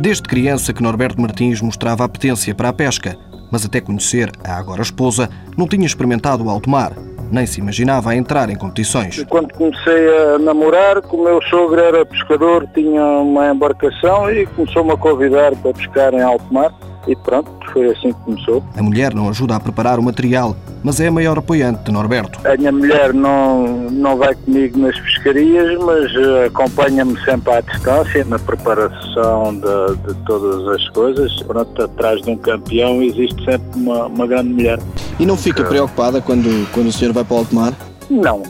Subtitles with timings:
[0.00, 3.18] Desde criança que Norberto Martins mostrava apetência para a pesca,
[3.52, 5.28] mas até conhecer a agora esposa,
[5.58, 6.92] não tinha experimentado o alto mar,
[7.30, 9.22] nem se imaginava entrar em competições.
[9.28, 14.96] Quando comecei a namorar, o meu sogro era pescador, tinha uma embarcação e começou-me a
[14.96, 16.72] convidar para pescar em alto mar
[17.06, 18.62] e pronto, foi assim que começou.
[18.76, 22.38] A mulher não ajuda a preparar o material, mas é a maior apoiante de Norberto.
[22.46, 28.24] A minha mulher não, não vai comigo nas pescarias, mas eh, acompanha-me sempre à distância
[28.24, 31.42] na preparação de, de, todas as coisas.
[31.42, 34.78] Pronto, atrás de um campeão existe sempre uma, uma grande mulher.
[35.18, 37.72] E não fica preocupada quando, quando o senhor vai para o alto mar?
[38.10, 38.42] Não,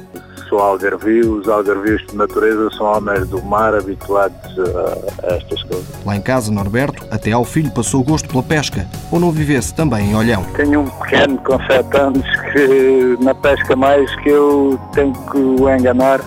[0.50, 5.86] sou algarvio, os algarvios de natureza são homens do mar habituados a, a, estas coisas.
[6.04, 9.72] Lá em casa, Norberto, até ao filho passou o gosto pela pesca, ou não vivesse
[9.72, 10.44] também em Olhão.
[10.56, 15.70] Tenho um pequeno com 7 anos que na pesca mais que eu tenho que o
[15.70, 16.20] enganar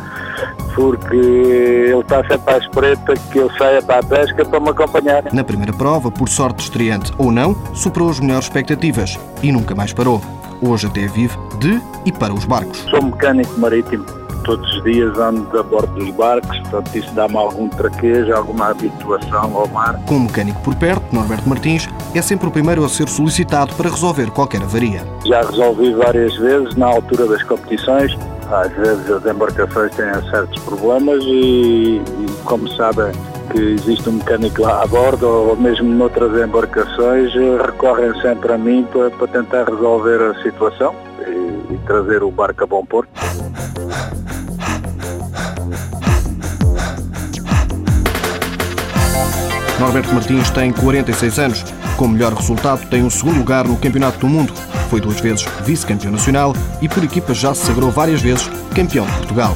[0.73, 5.23] porque ele está sempre à espreita que eu saia para a pesca para me acompanhar.
[5.31, 9.93] Na primeira prova, por sorte estreante ou não, superou as melhores expectativas e nunca mais
[9.93, 10.19] parou.
[10.65, 12.79] Hoje até vive de e para os barcos.
[12.89, 14.05] Sou mecânico marítimo.
[14.45, 19.57] Todos os dias ando a bordo dos barcos, portanto isso dá-me algum traquejo, alguma habituação
[19.57, 19.99] ao mar.
[20.05, 23.89] Com o mecânico por perto, Norberto Martins é sempre o primeiro a ser solicitado para
[23.89, 25.01] resolver qualquer avaria.
[25.25, 28.17] Já resolvi várias vezes na altura das competições.
[28.49, 33.11] Às vezes as embarcações têm certos problemas e, e como sabem,
[33.51, 38.87] que existe um mecânico lá a bordo ou mesmo noutras embarcações recorrem sempre a mim
[38.91, 43.11] para, para tentar resolver a situação e, e trazer o barco a bom porto.
[49.83, 51.63] Norberto Martins tem 46 anos.
[51.97, 54.53] Com melhor resultado, tem um segundo lugar no Campeonato do Mundo.
[54.89, 59.11] Foi duas vezes vice-campeão nacional e por equipa já se sagrou várias vezes campeão de
[59.13, 59.55] Portugal.